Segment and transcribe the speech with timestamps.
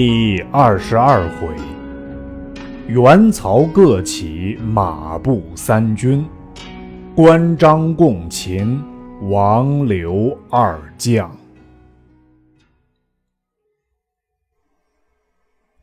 [0.00, 1.48] 第二十二回，
[2.86, 6.24] 元曹各起马步三军，
[7.16, 8.80] 关张共擒
[9.22, 11.36] 王刘二将。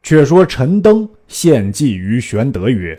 [0.02, 2.98] 却说陈登献计于玄德曰：“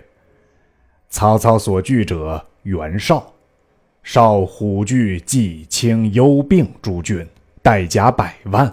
[1.08, 3.32] 曹操所惧者袁绍，
[4.02, 7.26] 绍虎踞冀青幽并诸郡，
[7.62, 8.70] 带甲百万。”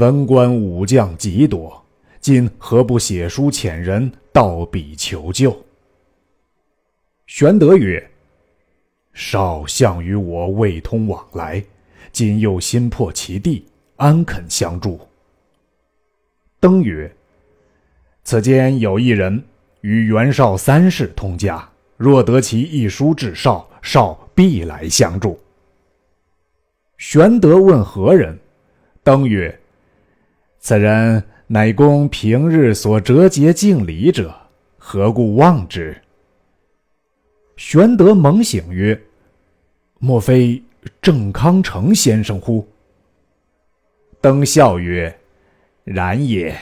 [0.00, 1.84] 文官武将极多，
[2.20, 5.54] 今何不写书遣人到彼求救？
[7.26, 8.10] 玄德曰
[9.12, 11.62] ：“少相与我未通往来，
[12.12, 14.98] 今又心破其地，安肯相助？”
[16.58, 17.14] 登曰
[18.24, 19.44] ：“此间有一人
[19.82, 25.38] 与袁绍三世通家，若得其一书至少，少必来相助。”
[26.96, 28.38] 玄德问何人？
[29.04, 29.59] 登曰：
[30.62, 34.34] 此人乃公平日所折节敬礼者，
[34.76, 35.96] 何故忘之？
[37.56, 39.00] 玄德猛醒曰
[39.98, 40.62] ：“莫非
[41.00, 42.68] 郑康成先生乎？”
[44.20, 45.18] 登笑曰
[45.82, 46.54] ：“然也。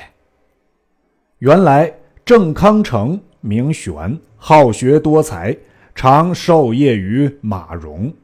[1.41, 1.93] 原来
[2.25, 5.57] 郑康成名玄，好学多才，
[5.97, 8.15] 常授业于马融。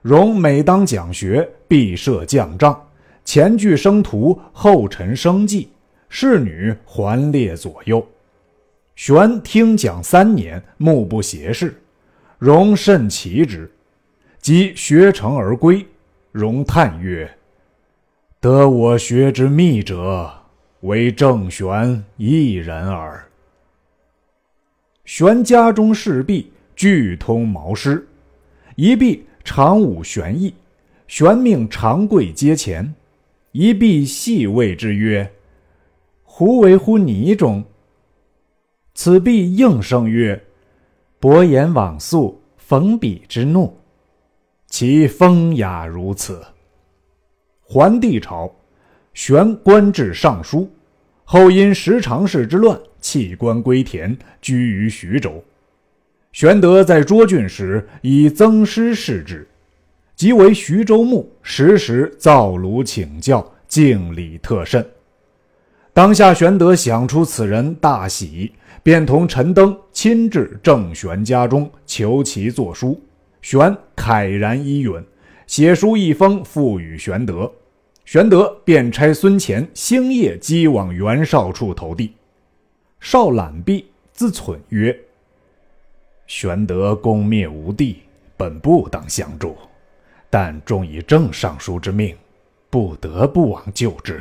[0.00, 2.82] 融每当讲学，必设将帐。”
[3.24, 5.70] 前具生徒，后陈生计，
[6.08, 8.06] 侍女环列左右。
[8.94, 11.80] 玄听讲三年，目不斜视，
[12.38, 13.70] 容甚奇之。
[14.40, 15.86] 即学成而归，
[16.32, 17.30] 容叹曰
[18.40, 20.30] ：“得我学之秘者，
[20.80, 23.24] 唯郑玄一人耳。”
[25.06, 28.06] 玄家中侍婢，俱通毛诗，
[28.74, 30.52] 一毕常舞玄艺，
[31.06, 32.92] 玄命长贵阶前。
[33.52, 35.30] 一必细谓之曰
[36.24, 37.62] ：“胡为乎泥中？”
[38.94, 40.42] 此必应声曰
[41.20, 43.78] ：“伯言往素，逢彼之怒。”
[44.68, 46.42] 其风雅如此。
[47.60, 48.50] 桓帝朝，
[49.12, 50.70] 玄官至尚书，
[51.24, 55.44] 后因十常侍之乱弃官归田，居于徐州。
[56.32, 59.46] 玄德在涿郡时，以曾师事之。
[60.22, 64.88] 即为徐州牧，时时造炉请教，敬礼特甚。
[65.92, 68.52] 当下玄德想出此人，大喜，
[68.84, 73.02] 便同陈登亲至郑玄家中，求其作书。
[73.40, 74.92] 玄慨然依允，
[75.48, 77.50] 写书一封，付与玄德。
[78.04, 82.12] 玄德便差孙乾星夜击往袁绍处投递。
[83.00, 84.96] 绍览毕，自忖曰
[86.28, 88.02] ：“玄德攻灭吴地，
[88.36, 89.56] 本不当相助。”
[90.32, 92.16] 但终以正尚书之命，
[92.70, 94.18] 不得不往救之。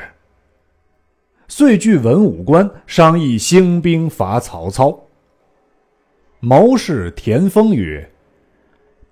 [1.47, 4.99] 遂聚文武官商议兴兵伐曹操。
[6.41, 8.11] 谋士田丰曰：“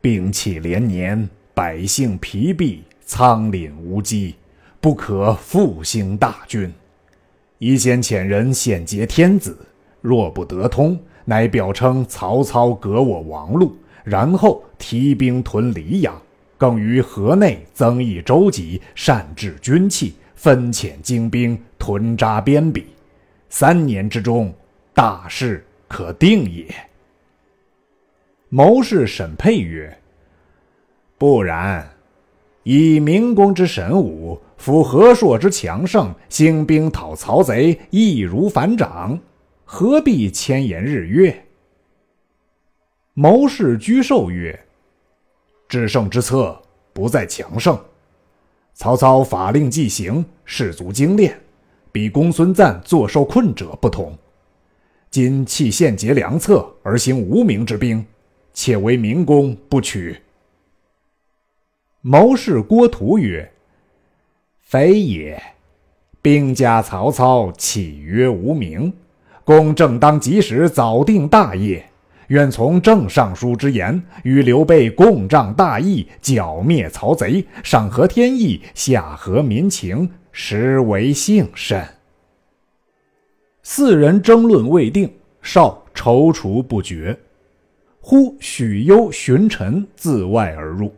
[0.02, 4.36] 兵器连年，百姓疲弊，仓廪无机，
[4.82, 6.70] 不可复兴大军。
[7.60, 9.58] 宜先遣人献捷天子，
[10.02, 13.74] 若不得通，乃表称曹操革我王路，
[14.04, 16.22] 然后提兵屯黎阳。”
[16.60, 22.84] 更于河内增益州籍，善治军器，分遣精兵屯扎边鄙，
[23.48, 24.54] 三年之中，
[24.94, 26.66] 大事可定也。
[28.50, 29.98] 谋士沈沛曰
[31.18, 31.90] ：“不然，
[32.64, 39.18] 以明公之神武，辅何硕之强盛，兴兵讨曹贼，易如反掌，
[39.64, 41.46] 何必千言日月？”
[43.16, 44.66] 谋士居寿曰。
[45.70, 46.60] 制胜之策
[46.92, 47.80] 不在强盛。
[48.74, 51.40] 曹操法令既行，士卒精练，
[51.92, 54.18] 比公孙瓒坐受困者不同。
[55.12, 58.06] 今弃献捷良策而行无名之兵，
[58.54, 60.20] 且为明公不取。
[62.02, 63.52] 谋士郭图曰
[64.62, 65.42] ：“非也，
[66.22, 68.94] 兵家曹操岂曰无名？
[69.44, 71.89] 公正当及时早定大业。”
[72.30, 81.84] 愿从正尚书之言，与刘备共仗大义，剿灭曹贼，上合天意，下合民情，实为幸甚。
[83.64, 85.12] 四人争论未定，
[85.42, 87.18] 少踌躇不决。
[88.00, 90.94] 忽许攸、荀臣自外而入，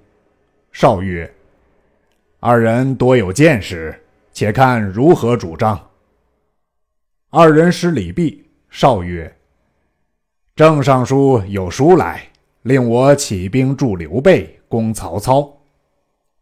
[0.74, 1.34] 少曰
[2.39, 3.98] ：“二人多有见识，
[4.34, 5.80] 且看如何主张。”
[7.31, 9.34] 二人施礼毕，少曰。
[10.53, 12.21] 郑尚书有书来，
[12.63, 15.62] 令我起兵助刘备攻曹操。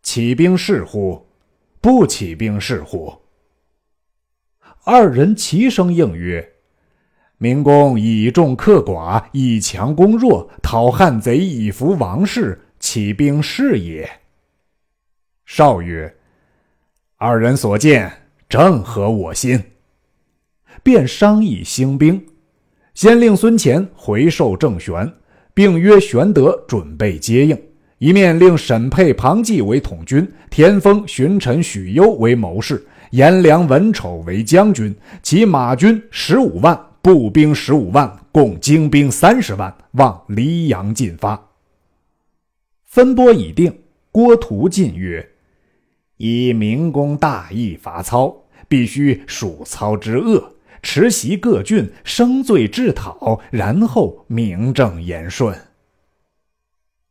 [0.01, 1.23] 起兵是乎？
[1.79, 3.13] 不起兵是乎？
[4.83, 6.53] 二人齐声应曰
[7.37, 14.09] ：“明公以众克寡，以强攻弱，讨汉贼以服王室，起兵是也。”
[15.45, 16.17] 少曰
[17.17, 18.11] ：“二人所见
[18.49, 19.63] 正合我心。”
[20.81, 22.25] 便商议兴兵，
[22.99, 25.09] 先令孙乾回授郑玄，
[25.53, 27.57] 并约玄德准备接应。
[27.97, 34.93] 一面令沈沛、庞纪为统军，田丰、荀臣、许攸为谋士，颜良、文丑为将军，
[35.23, 41.41] 其马军十五万，步兵十五万，共精兵三十万，望黎阳进发。
[42.83, 43.73] 分拨已定，
[44.11, 45.25] 郭图进曰
[46.17, 48.35] ：“以明公大义伐操，
[48.67, 50.51] 必须数操之恶。”
[50.81, 55.55] 持袭各郡，生罪治讨，然后名正言顺。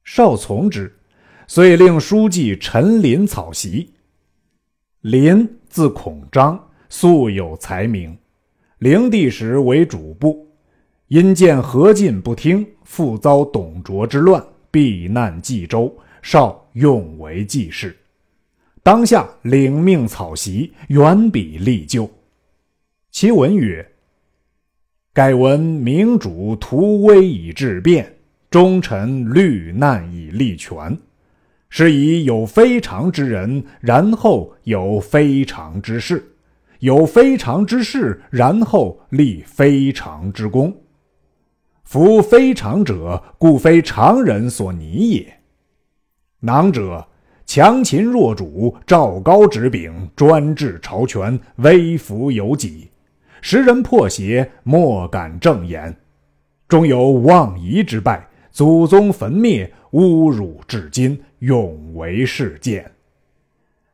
[0.05, 0.94] 少从之，
[1.47, 3.93] 遂令书记陈琳草席。
[5.03, 8.17] 琳字孔章，素有才名。
[8.79, 10.49] 灵帝时为主簿，
[11.09, 15.94] 因见何进不听，复遭董卓之乱，避难冀州。
[16.21, 17.97] 少用为记事，
[18.82, 22.11] 当下领命草席，远比立就。
[23.11, 23.85] 其文曰
[25.13, 28.15] ：“盖闻明主图威以治变，
[28.51, 30.97] 忠臣虑难以立权。
[31.71, 36.19] 是以有非常之人，然后有非常之事；
[36.81, 40.75] 有非常之事，然后立非常之功。
[41.85, 45.41] 夫非常者，故非常人所拟也。
[46.41, 47.07] 囊者。”
[47.49, 52.91] 强秦弱主，赵高执柄，专制朝权，威服有己。
[53.40, 55.94] 时人破邪，莫敢正言，
[56.69, 62.90] 终有妄夷之败，祖宗坟灭，侮辱至今，永为事件。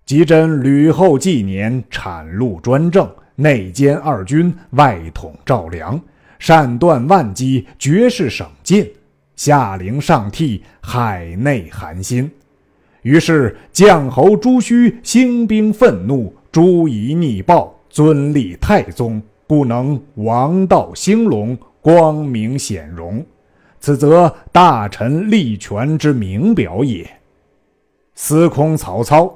[0.05, 6.00] 即真吕后纪年，产禄专政，内兼二军，外统赵梁，
[6.38, 8.91] 善断万机，绝世省尽，
[9.37, 12.31] 下陵上替，海内寒心。
[13.02, 19.23] 于是将侯朱须兴兵愤怒，诸夷逆暴，尊立太宗。
[19.46, 23.25] 故能王道兴隆，光明显荣，
[23.79, 27.08] 此则大臣立权之名表也。
[28.14, 29.35] 司空曹操，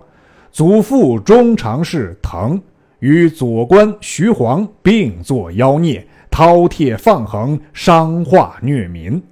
[0.51, 2.61] 祖父中常侍腾
[3.01, 9.23] 与左官徐晃并作妖孽，饕餮放横，伤化虐民。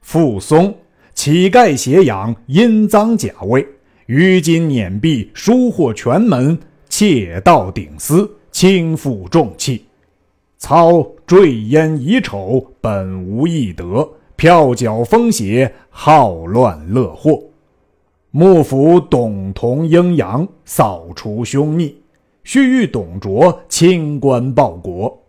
[0.00, 0.74] 傅松
[1.14, 3.66] 乞丐挟养，阴赃假位，
[4.06, 6.58] 于今碾币，疏获权门，
[6.88, 9.85] 窃盗顶私，轻负重器。
[10.58, 17.42] 操坠烟以丑，本无义德；票角风邪，好乱乐祸。
[18.30, 21.96] 幕府董同阴阳，扫除凶逆，
[22.42, 25.22] 须欲董卓清官报国。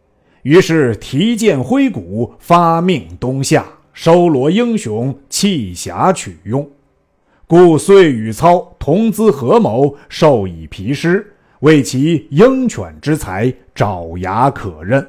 [0.44, 6.68] 于是提剑挥鼓，发命东下，收罗英雄，弃侠取用。
[7.48, 15.06] 故遂与操同资合谋，授以皮师，为其鹰犬之才，爪牙可任。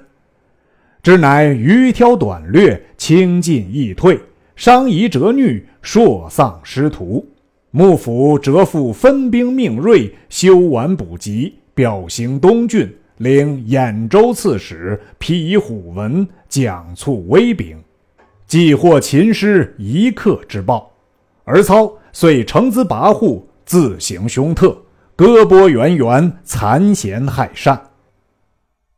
[1.09, 4.21] 之乃鱼挑短略，轻进易退，
[4.55, 7.27] 伤夷折虐，硕丧师徒。
[7.71, 17.79] 幕府折复分兵命锐，修完补给，表行东郡，领兖州刺史，披虎纹，奖促威柄，
[18.47, 20.93] 既获秦师一客之报。
[21.45, 24.77] 而操遂乘资跋扈，自行凶特，
[25.17, 27.81] 割剥源源，残贤害善。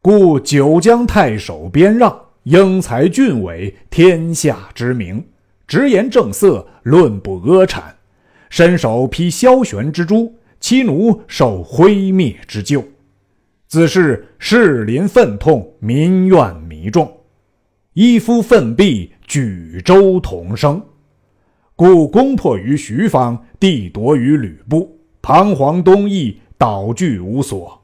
[0.02, 5.23] 故九江太守边让，英才俊伟，天下知名，
[5.66, 7.83] 直言正色，论不阿谄，
[8.49, 12.83] 身手披萧玄之诛，妻奴受灰灭之咎。
[13.69, 17.19] 自是士林愤痛，民怨弥重，
[17.92, 20.83] 一夫奋臂，举州同声。
[21.76, 27.79] 故攻破于徐方，地夺于吕布，彷徨东翼，岛据无所。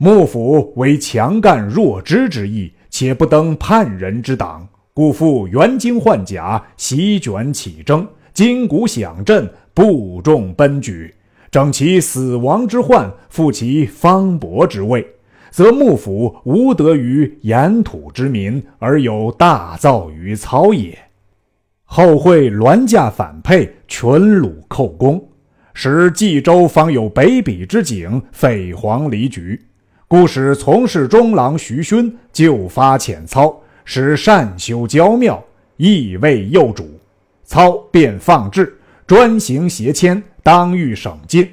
[0.00, 4.64] 幕府为强干弱支之意，且不登叛人之党，
[4.94, 11.12] 故复元精换甲，席卷起征，金鼓响震，部众奔举，
[11.50, 15.04] 整其死亡之患，复其方伯之位，
[15.50, 20.96] 则幕府无得于沿土之民，而有大造于操也。
[21.82, 25.28] 后会銮驾反沛，群虏寇攻，
[25.74, 29.60] 使冀州方有北鄙之景，废黄离局。
[30.08, 35.44] 故使从事中郎徐勋就发遣操，使善修娇妙，
[35.76, 36.88] 意为幼主。
[37.44, 38.74] 操便放置，
[39.06, 41.46] 专行邪迁，当欲省进，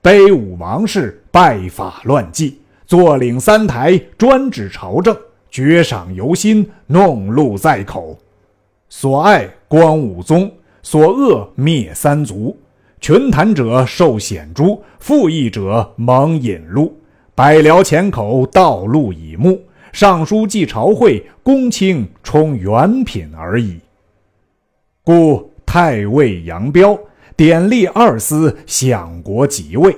[0.00, 5.16] 卑武王室，拜法乱纪，坐领三台，专指朝政，
[5.50, 8.16] 爵赏犹心，弄禄在口。
[8.88, 10.48] 所爱光武宗，
[10.80, 12.56] 所恶灭三族。
[13.00, 16.96] 群谈者受显诛，附议者蒙引禄。
[17.36, 19.60] 百僚前口，道路以目。
[19.92, 23.78] 尚书记朝会，公卿充元品而已。
[25.04, 26.98] 故太尉杨彪
[27.36, 29.94] 典立二司，享国即位。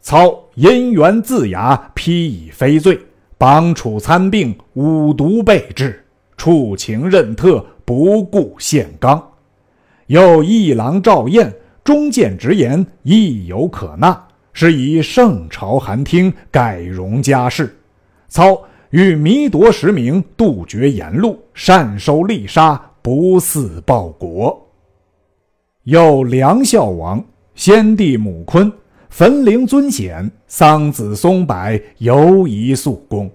[0.00, 2.98] 操因缘自牙，披以非罪，
[3.36, 6.02] 帮楚参并，五毒备至，
[6.38, 9.22] 处情任特，不顾宪纲。
[10.06, 17.76] 又议郎赵彦忠谏直言，亦有可纳，是以圣朝寒听，改容家事。
[18.28, 24.68] 操欲弥夺实名，杜绝言路，善收利杀，不似报国。
[25.84, 28.72] 又梁孝王先帝母坤。
[29.08, 31.56] 焚陵尊显，桑梓松柏，
[31.98, 33.28] 犹宜肃公。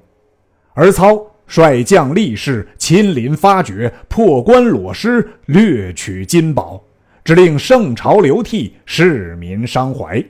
[0.73, 6.81] 而操率将力士，亲临发掘，破棺裸尸，掠取金宝，
[7.25, 10.23] 只令圣朝流涕，市民伤怀。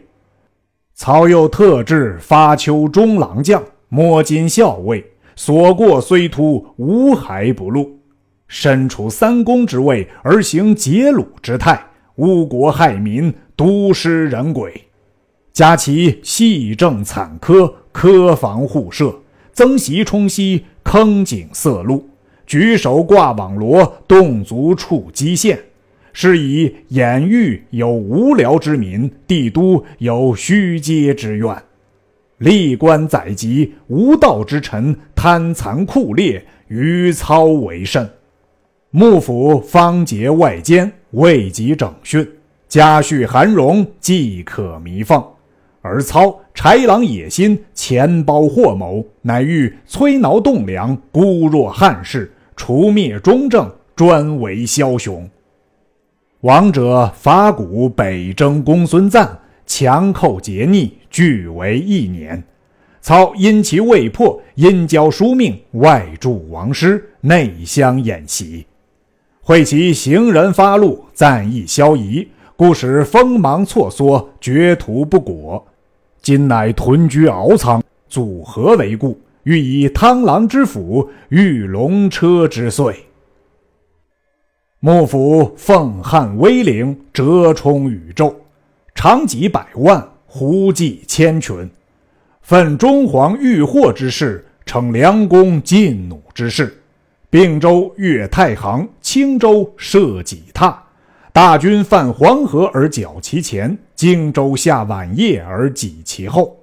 [0.98, 8.00] 曹又特制发丘中郎将，摸金校尉，所过虽突，无骸不露。
[8.48, 11.86] 身处三公之位，而行劫掳之态，
[12.16, 14.86] 污国害民，毒尸人鬼。
[15.52, 19.14] 加其细政惨苛，苛防互射，
[19.52, 22.08] 增袭冲西，坑井塞路，
[22.48, 25.60] 举手挂网罗，动足触机线，
[26.18, 31.54] 是以眼欲有无聊之民，帝都有虚阶之怨，
[32.38, 38.10] 历官宰籍，无道之臣，贪残酷烈，于操为甚。
[38.92, 42.26] 幕府方结外奸，未及整训，
[42.70, 45.22] 家畜寒荣，即可弥放。
[45.82, 55.30] 而操豺狼野心，钱包祸谋，乃欲摧挠栋梁，孤弱汉室，除灭忠正，专为枭雄。
[56.46, 59.28] 王者伐谷北征公孙瓒，
[59.66, 62.44] 强寇劫逆，俱为一年。
[63.02, 68.68] 操因其未破，因交书命，外助王师，内相演习，
[69.42, 75.66] 会其行人发怒，赞意消夷，故使锋芒错缩，绝途不果。
[76.22, 82.96] 今乃屯居敖仓，组合为故，欲以汤狼之斧，御龙车之岁。
[84.86, 88.36] 幕府奉汉威灵，折冲宇宙，
[88.94, 91.68] 长戟百万，胡骑千群，
[92.44, 96.84] 奋中皇御祸之事，逞良弓尽弩之势。
[97.32, 100.76] 并州越太行，青州设己榻。
[101.34, 106.56] 大军犯黄河而剿其前，荆州下晚夜而挤其后。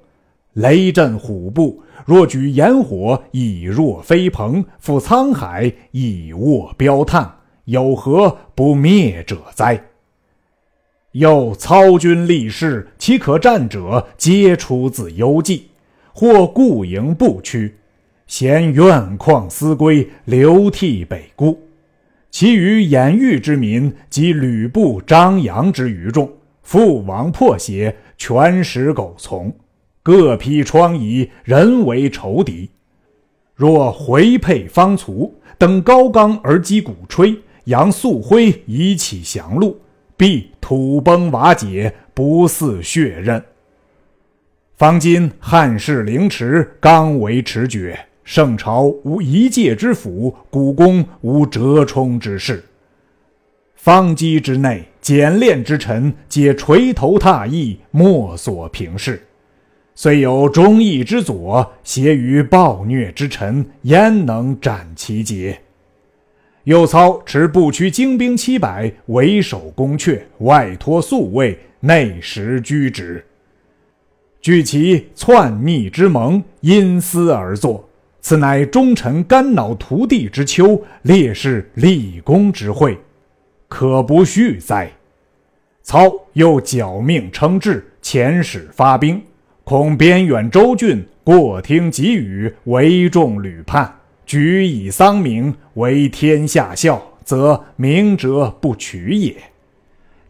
[0.53, 7.29] 雷震虎步，若举炎火，以若飞鹏；赴沧海，以卧标炭。
[7.65, 9.85] 有何不灭者哉？
[11.13, 15.69] 又操军立士，其可战者，皆出自幽记，
[16.13, 17.77] 或故营不屈，
[18.27, 21.61] 嫌怨旷思归，流涕北顾。
[22.31, 29.55] 其余掩欲之民及吕布、张扬之余众，父王破邪，全使苟从，
[30.03, 32.71] 各披疮痍，人为仇敌。
[33.55, 39.81] 若回沛方卒，登高冈而击鼓吹，扬素辉以起降路，
[40.17, 43.43] 必土崩瓦解，不似血刃。
[44.77, 47.99] 方今汉室凌迟，刚为持绝。
[48.25, 52.65] 圣朝无一介之辅，古公无折冲之势。
[53.75, 59.21] 方机之内，简练之臣，皆垂头踏翼，莫所平视。
[59.95, 65.62] 虽有忠义之佐，挟于暴虐之臣，焉能斩其节？
[66.65, 73.25] 右操持不屈精兵七百，为守宫阙，外托宿卫，内实居职。
[74.41, 77.89] 据其篡逆之盟，因私而作。
[78.21, 82.97] 此乃忠臣肝脑涂地之秋，烈士立功之会，
[83.67, 84.89] 可不恤哉？
[85.83, 89.21] 操又矫命称制，遣使发兵，
[89.65, 93.93] 恐边远州郡过听给予，为众屡叛，
[94.33, 99.37] 举以丧名为天下笑，则明哲不取也。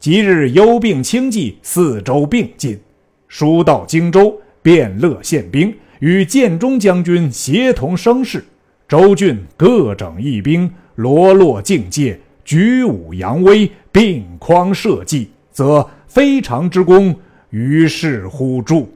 [0.01, 2.81] 即日幽并轻骑，四周并进，
[3.29, 5.73] 书到荆州，便乐献兵。
[6.01, 8.45] 与建中将军协同声势，
[8.89, 17.15] 州郡各整义兵，罗络境界，举武扬威，并匡社稷，则非常之功，
[17.51, 18.93] 于是乎助。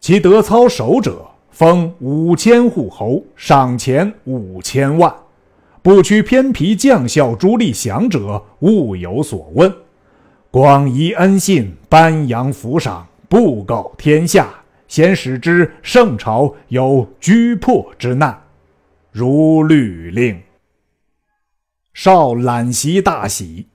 [0.00, 5.14] 其得操守者，封五千户侯，赏钱五千万。
[5.82, 9.72] 不屈偏皮将校诸立降者，勿有所问。
[10.50, 14.48] 广宜恩信，颁扬抚赏，布告天下，
[14.88, 18.38] 先使之圣朝有居破之难，
[19.10, 20.40] 如律令。
[21.94, 23.66] 少览席大喜，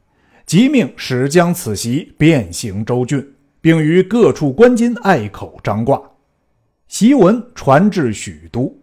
[0.45, 6.01] 即命使将此席遍行州郡，并于各处关津隘口张挂。
[6.89, 8.75] 檄文传至许都。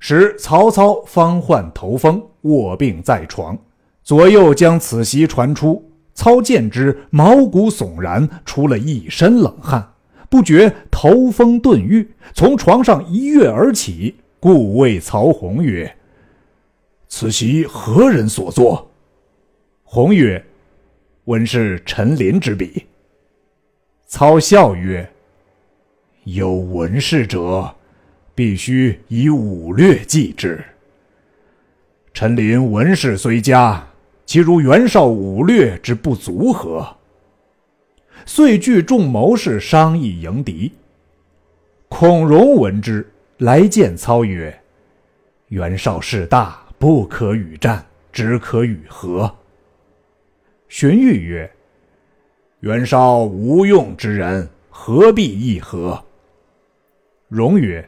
[0.00, 3.58] 使曹操方患头风，卧病在床。
[4.04, 9.92] 左右将此檄传出，操见之，毛骨悚然，出了一身冷汗，
[10.30, 15.96] 不觉头风顿愈，从床上一跃而起，故谓曹洪曰
[17.08, 18.88] ：“此檄何人所作？”
[19.82, 20.42] 洪曰
[21.26, 22.86] ：“闻是陈琳之笔。”
[24.06, 25.10] 操笑曰
[26.34, 27.74] ：“有文事者。”
[28.38, 30.64] 必须以武略记之。
[32.14, 33.84] 陈琳文士虽佳，
[34.26, 36.86] 其如袁绍武略之不足何？
[38.24, 40.70] 遂聚众谋士商议迎敌。
[41.88, 43.04] 孔融闻之，
[43.38, 44.56] 来见操曰
[45.50, 49.34] ：“袁绍势大，不可与战，只可与和。”
[50.70, 51.50] 荀彧曰
[52.62, 56.00] ：“袁绍无用之人，何必议和？”
[57.28, 57.86] 荣曰：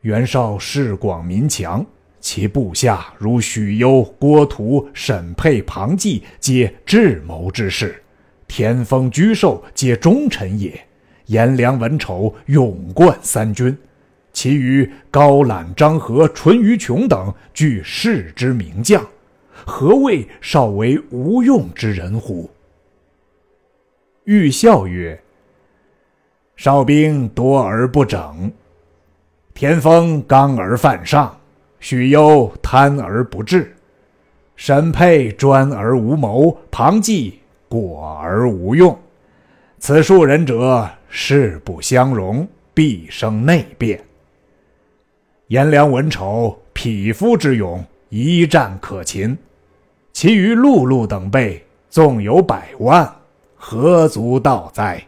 [0.00, 1.84] 袁绍势广民强，
[2.18, 7.88] 其部下如许攸、郭图、沈佩、庞纪，皆智谋之士；
[8.48, 10.72] 田丰、沮授，皆忠臣也；
[11.26, 13.70] 颜良、文丑，勇冠三军；
[14.32, 19.06] 其余高览、张合、淳于琼等，俱世之名将，
[19.66, 22.48] 何谓少为无用之人乎？
[24.24, 25.22] 欲笑曰
[26.62, 28.52] ：“少兵多而不整。”
[29.52, 31.36] 田丰刚而犯上，
[31.80, 33.74] 许攸贪而不治，
[34.54, 38.96] 沈佩专而无谋，庞纪果而无用。
[39.80, 44.00] 此数人者，势不相容，必生内变。
[45.48, 49.36] 颜良、文丑，匹夫之勇，一战可擒；
[50.12, 51.60] 其余陆路等辈，
[51.90, 53.12] 纵有百万，
[53.56, 55.04] 何足道哉？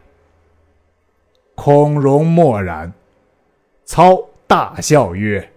[1.55, 2.93] 孔融默然，
[3.85, 4.19] 操。
[4.47, 5.51] 大笑曰：“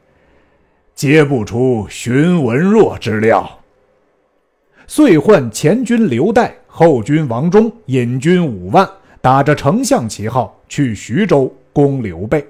[0.95, 3.59] 皆不出荀文若之料。”
[4.87, 8.89] 遂唤前军刘岱、后军王忠引军五万，
[9.21, 12.43] 打着丞相旗号去徐州攻刘备。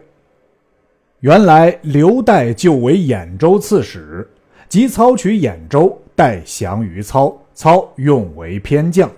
[1.21, 4.25] 原来刘岱就为兖州刺史，
[4.69, 9.11] 及操取兖州，岱降于操，操用为偏将，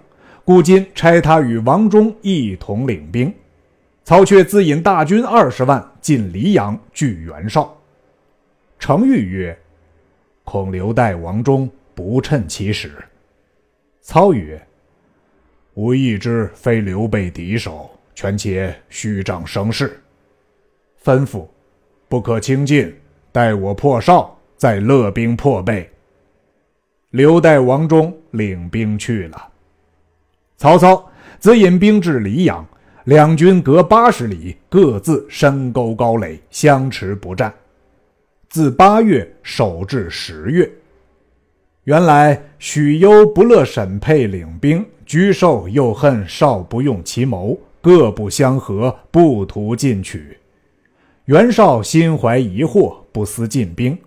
[0.45, 3.31] 故今差他与王忠一同领兵。
[4.09, 7.77] 操却自引大军二十万进黎阳拒袁绍。
[8.79, 9.55] 程昱曰
[10.43, 12.91] ：“恐刘岱、王忠不趁其时。”
[14.01, 14.59] 操曰
[15.77, 20.01] ：“吾意之非刘备敌手，权且虚张声势。
[21.03, 21.45] 吩咐，
[22.07, 22.91] 不可轻进，
[23.31, 25.87] 待我破绍，再勒兵破备。”
[27.11, 29.49] 刘岱、王忠领兵去了。
[30.57, 32.67] 曹操则引兵至黎阳。
[33.09, 37.51] 两军隔八十里，各自深沟高垒，相持不战。
[38.49, 40.69] 自八月守至十月。
[41.85, 50.37] 原来许攸不乐沈佩领兵，沮授又恨绍不用其谋，各不相合，不图进取。
[51.25, 53.97] 袁绍心怀疑惑，不思进兵。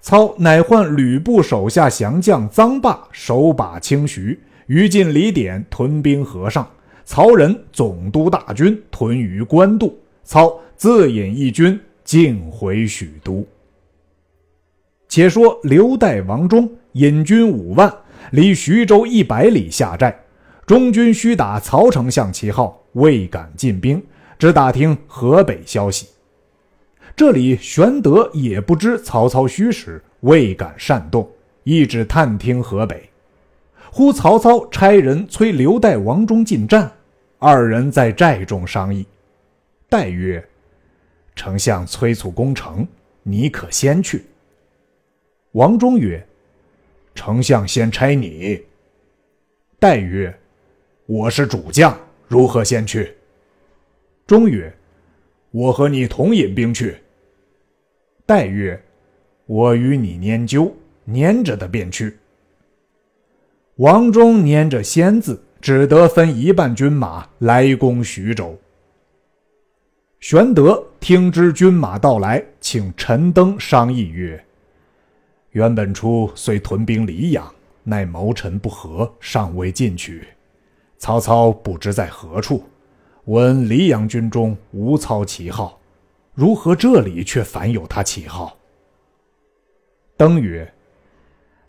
[0.00, 6.66] 操乃唤吕布手下降将臧霸守把清徐，于禁李典屯兵河上。
[7.06, 13.46] 曹仁总督大军屯于官渡，操自引一军进回许都。
[15.08, 17.94] 且说刘岱、王忠引军五万，
[18.32, 20.20] 离徐州一百里下寨。
[20.66, 24.02] 中军虚打曹丞相旗号，未敢进兵，
[24.36, 26.08] 只打听河北消息。
[27.14, 31.30] 这里玄德也不知曹操虚实，未敢擅动，
[31.62, 33.08] 一直探听河北。
[33.96, 36.92] 忽曹操差人催刘岱、王忠进战。
[37.38, 39.06] 二人在寨中商议，
[39.88, 40.46] 戴曰
[41.34, 42.86] ：“丞相催促攻城，
[43.22, 44.26] 你可先去。”
[45.52, 46.22] 王忠曰
[47.16, 48.62] ：“丞相先差你。”
[49.80, 50.38] 戴曰
[51.06, 53.14] ：“我是主将，如何先去？”
[54.28, 54.70] 忠曰
[55.52, 56.98] ：“我和你同引兵去。”
[58.26, 58.78] 戴曰
[59.46, 60.70] ：“我与你拈阄，
[61.14, 62.14] 粘着的便去。”
[63.76, 65.42] 王忠粘着“先”字。
[65.58, 68.56] 只得分一半军马来攻徐州。
[70.20, 74.44] 玄德听知军马到来，请陈登商议曰
[75.50, 80.24] ：“袁本初虽屯兵黎阳，乃谋臣不和，尚未进取。
[80.98, 82.62] 曹操不知在何处。
[83.24, 85.80] 闻黎阳军中无操旗号，
[86.32, 88.56] 如何这里却反有他旗号？”
[90.16, 90.72] 登曰：“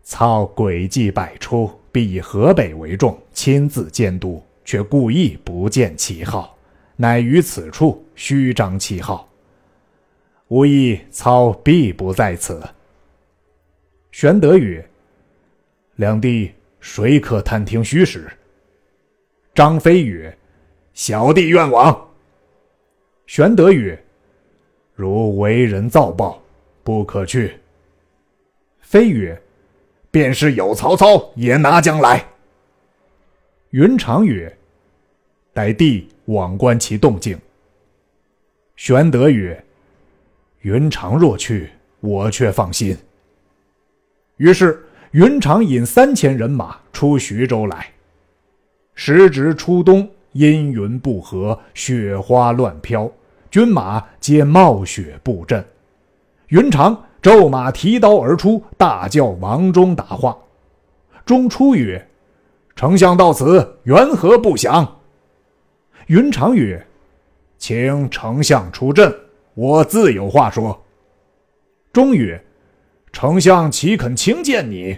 [0.04, 1.68] 操诡计百出，
[1.98, 6.56] 必以河北为重，亲自监督，却故意不见旗号。”
[7.00, 9.28] 乃于此处虚张旗号，
[10.50, 12.62] 吾意操必不在此。
[14.12, 14.88] 玄德曰
[15.98, 18.28] ：“两弟谁可探听虚实？”
[19.54, 20.36] 张飞曰
[20.94, 22.10] ：“小弟愿往。”
[23.28, 24.00] 玄德曰
[24.96, 26.40] ：“如为人造报，
[26.84, 27.60] 不可去。”
[28.82, 29.40] 飞曰
[30.18, 32.26] ：“便是有曹操，也拿将来。”
[33.70, 34.58] 云长曰
[35.54, 37.40] ：“待帝。”往观其动静。
[38.76, 39.64] 玄德曰
[40.60, 41.70] ：“云长若去，
[42.02, 42.98] 我却放心。”
[44.36, 47.90] 于是云长引三千人马出徐州来。
[48.94, 53.10] 时值初冬，阴云不和，雪花乱飘，
[53.50, 55.64] 军马皆冒雪布阵。
[56.50, 60.38] 云长骤马提刀而出，大叫王忠打话。
[61.26, 62.08] 忠出曰
[62.76, 65.00] ：“丞相到此，缘何不降？”
[66.08, 66.88] 云长曰
[67.58, 69.14] ：“请丞相出阵，
[69.56, 70.84] 我自有话说。”
[71.92, 72.42] 忠曰
[73.12, 74.98] ：“丞相岂肯轻见你？”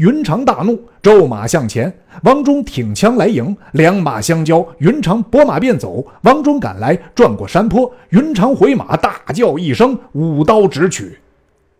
[0.00, 1.92] 云长大怒，骤马向前。
[2.22, 6.02] 王忠挺枪来迎，两马相交，云长拨马便走。
[6.22, 11.18] 王忠赶来，转过山坡，云长回马，大叫一声，舞刀直取。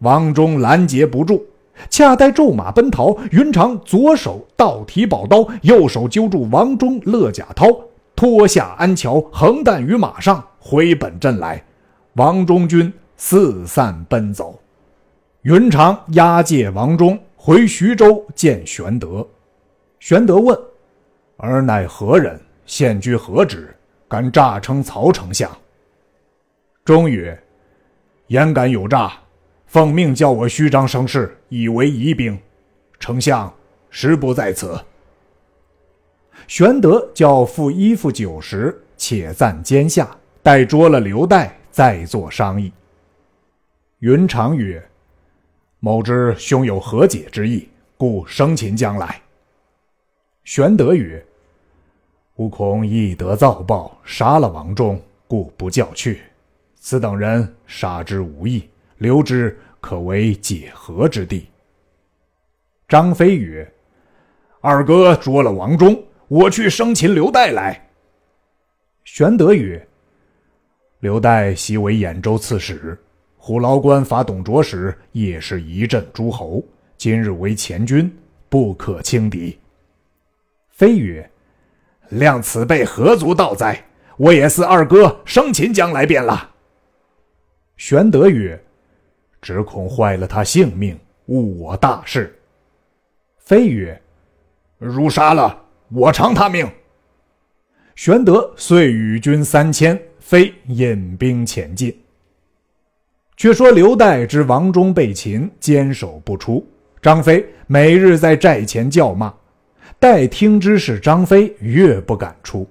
[0.00, 1.42] 王忠拦截不住，
[1.88, 7.74] 恰待骤马奔逃，云长左手倒提宝刀，右手揪住王忠勒甲绦。
[8.14, 11.64] 脱下鞍桥，横担于马上，回本阵来。
[12.16, 14.60] 王忠军四散奔走。
[15.40, 19.26] 云长押解王忠回徐州见玄德。
[19.98, 20.54] 玄德问
[21.38, 22.38] ：“尔乃何人？
[22.66, 23.74] 现居何职？
[24.06, 25.50] 敢诈称曹丞相？”
[26.84, 27.42] 忠曰
[28.28, 29.14] ：“焉敢有诈？
[29.64, 32.38] 奉命叫我虚张声势，以为疑兵。
[32.98, 33.50] 丞相
[33.88, 34.78] 实不在此。”
[36.46, 42.70] 玄德叫付衣服酒食，且暂监下，待捉了刘岱，再作商议。
[44.00, 44.86] 云长曰
[45.80, 49.20] ：“某知兄有和解之意，故生擒将来。”
[50.44, 51.24] 玄德曰
[52.36, 56.22] ：“吾恐亦得造报，杀了王忠，故不叫去。
[56.76, 61.48] 此等人杀之无益，留之可为解和之地。”
[62.88, 63.70] 张飞曰
[64.60, 67.90] ：“二哥捉了王忠。”我去生擒刘岱来。
[69.02, 69.84] 玄德曰
[71.00, 72.96] ：“刘岱昔为兖州刺史，
[73.42, 76.62] 虎牢关伐董卓时也是一阵诸侯，
[76.98, 78.14] 今日为前军，
[78.50, 79.58] 不可轻敌。”
[80.70, 81.28] 飞曰
[82.10, 83.82] ：“量此辈何足道哉？
[84.18, 86.50] 我也似二哥生擒将来便了。”
[87.78, 88.62] 玄德曰
[89.40, 92.38] ：“只恐坏了他性命，误我大事。”
[93.40, 93.98] 飞曰
[94.76, 96.70] ：“如杀了。”我偿他命。
[97.96, 101.98] 玄德遂与军三千，飞引兵前进。
[103.40, 106.62] 却说刘岱知王忠被擒，坚守不出。
[107.00, 109.32] 张飞每日在寨前叫骂，
[109.98, 112.68] 待听之是张飞，越不敢出。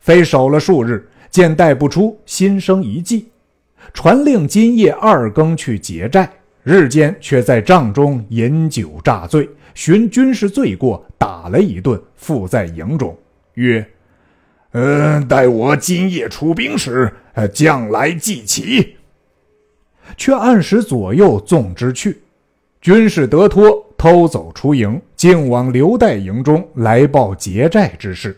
[0.00, 3.28] 飞守了数日，见待不出，心生一计，
[3.94, 6.28] 传令今夜二更去劫寨，
[6.64, 9.48] 日间却在帐中饮酒诈醉。
[9.74, 13.16] 寻军士罪过，打了一顿，附在营中，
[13.54, 13.86] 曰
[14.74, 17.12] ：“嗯，待我今夜出兵时，
[17.54, 18.94] 将来祭旗。”
[20.16, 22.20] 却按时左右纵之去。
[22.80, 28.36] 军士得脱，偷走出营，竟往刘岱营中来报劫寨之事。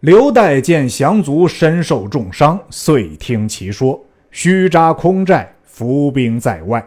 [0.00, 6.86] 刘岱见降卒身受重伤，遂听其说，虚扎空寨，伏兵在外。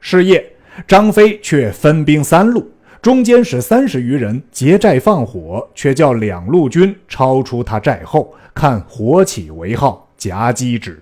[0.00, 0.44] 是夜。
[0.88, 2.66] 张飞却分兵三路，
[3.02, 10.98] 中间使三十余人劫寨放火，却叫两路军超出他寨后，看火起为号，夹击之。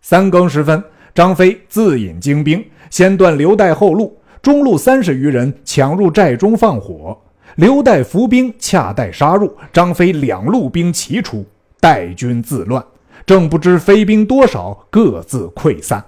[0.00, 0.82] 三更时分，
[1.14, 7.16] 张飞自引精兵，先断刘岱后路，中路三十余人抢入寨中放火，
[7.56, 11.44] 刘岱伏兵恰待杀入，张飞两路兵齐出，
[11.78, 12.82] 待军自乱，
[13.26, 16.02] 正不知飞兵多少，各自溃散。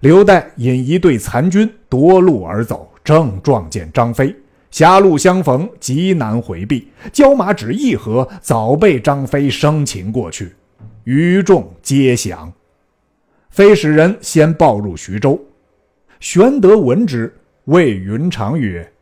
[0.00, 4.36] 刘岱引一队残军夺路而走，正撞见张飞，
[4.70, 6.88] 狭路相逢，极难回避。
[7.14, 10.54] 交马只一合，早被张飞生擒过去。
[11.04, 12.52] 余众皆降。
[13.54, 15.40] 非使人先报入徐州。
[16.18, 17.32] 玄德闻之，
[17.66, 18.92] 谓云长曰：“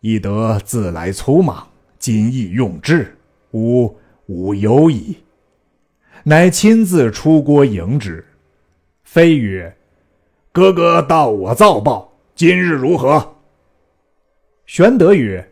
[0.00, 1.66] 翼德自来粗莽，
[1.98, 3.16] 今亦用智，
[3.52, 5.16] 吾无忧矣。”
[6.24, 8.22] 乃亲自出郭迎之。
[9.02, 9.74] 飞曰
[10.52, 13.36] ：“哥哥道我造报，今日如何？”
[14.66, 15.50] 玄德曰：“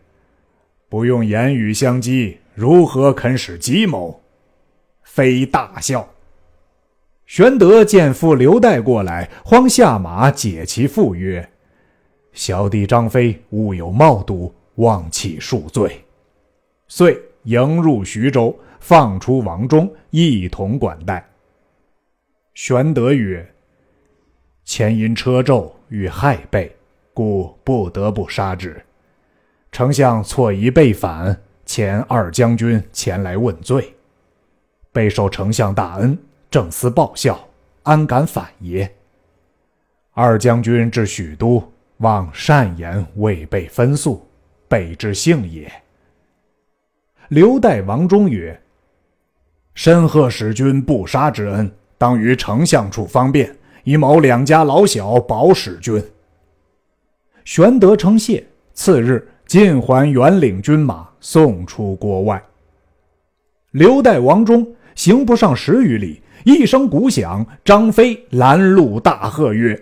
[0.91, 4.23] 不用言语相激，如何肯使计谋？”
[5.03, 6.07] 飞大笑。
[7.29, 11.47] 玄德见父刘岱过来，慌下马解其缚曰
[12.33, 16.03] ：“小弟张飞误有冒渎，望乞恕罪。”
[16.89, 21.23] 遂迎入徐州，放出王忠，一同管待。
[22.55, 23.47] 玄德曰
[24.65, 26.75] ：“前因车胄与害备，
[27.13, 28.83] 故不得不杀之。”
[29.71, 33.93] 丞相错疑被反，遣二将军前来问罪。
[34.93, 36.19] 备受丞相大恩，
[36.51, 37.39] 正思报效，
[37.83, 38.95] 安敢反耶？
[40.13, 41.63] 二将军至许都，
[41.99, 44.27] 望善言未备分诉，
[44.69, 45.71] 备之幸也。
[47.29, 48.59] 刘岱、王忠曰
[49.75, 56.03] ：“申贺使君不杀之恩，当于丞相处方便，以谋两家老小保使君。”
[57.45, 58.47] 玄德称谢。
[58.75, 59.27] 次日。
[59.49, 62.45] 尽还原领军马，送出国外。
[63.71, 69.79] 刘岱、王忠行不上十余里，一声鼓响，张飞拦路大喝曰：“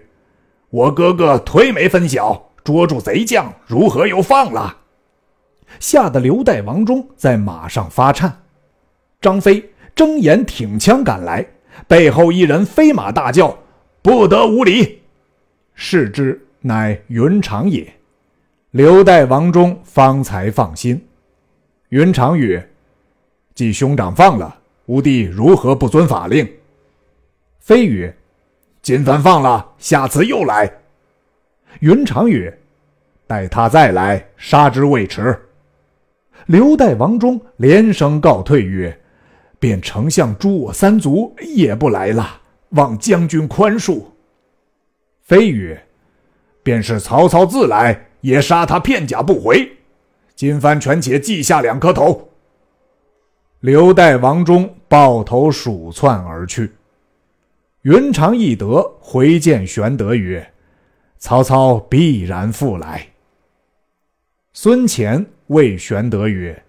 [0.70, 4.78] 我哥哥忒没分晓，捉住贼将，如何又放了？”
[5.78, 8.42] 吓得刘岱、王忠在马上发颤。
[9.20, 11.46] 张飞睁眼挺枪赶来，
[11.86, 13.56] 背后一人飞马大叫
[14.02, 15.02] ：“不得无礼！”
[15.72, 17.86] 视之，乃云长也。
[18.72, 21.06] 刘岱、王忠方才放心。
[21.90, 22.68] 云长曰
[23.54, 26.48] ：“既兄长放了，吾弟如何不遵法令？”
[27.60, 28.16] 飞曰
[28.82, 30.70] ：“今番放了，下次又来。”
[31.80, 32.56] 云长曰
[33.26, 35.38] ：“待他再来，杀之未迟。”
[36.46, 38.98] 刘岱、王忠连声告退曰
[39.58, 44.04] ：“便丞相诛我三族，也不来了，望将军宽恕。”
[45.22, 45.86] 飞曰
[46.62, 49.70] ：“便是曹操自来。”也杀他片甲不回，
[50.34, 52.28] 今番权且记下两颗头。
[53.60, 56.72] 刘岱、王忠抱头鼠窜而去。
[57.82, 60.52] 云长、翼德回见玄德曰
[61.18, 63.08] ：“曹操必然复来。”
[64.52, 66.62] 孙乾谓玄德曰：“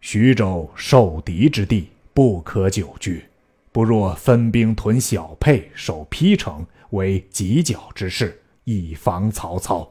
[0.00, 3.24] 徐州受敌之地，不可久居，
[3.72, 9.90] 不若分兵屯小沛，守邳城，为犄角之势，以防曹操。”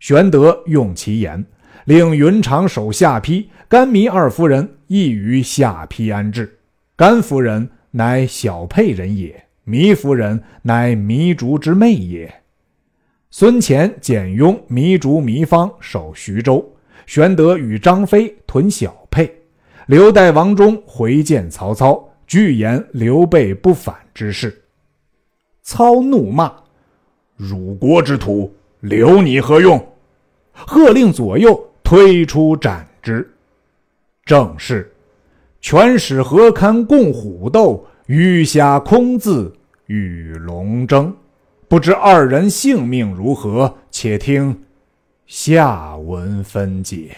[0.00, 1.44] 玄德用其言，
[1.84, 6.58] 令云长守下邳，甘糜二夫人亦于下邳安置。
[6.96, 12.32] 甘夫人乃小沛人也，糜夫人乃糜竺之妹也。
[13.30, 16.64] 孙乾、简雍、糜竺、糜芳守徐州，
[17.06, 19.32] 玄德与张飞屯小沛。
[19.86, 24.62] 刘岱、王忠回见曹操，具言刘备不反之事。
[25.62, 26.52] 操怒骂
[27.36, 29.84] ：“辱国之徒，留你何用？”
[30.66, 33.28] 喝令左右推出斩之。
[34.24, 34.92] 正是：
[35.60, 39.52] 全使何堪共虎斗，鱼虾空自
[39.86, 41.14] 与龙争。
[41.68, 43.72] 不知二人性命如何？
[43.90, 44.64] 且听
[45.26, 47.16] 下文分解。